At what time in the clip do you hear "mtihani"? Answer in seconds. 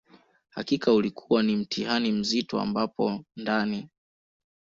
1.55-2.11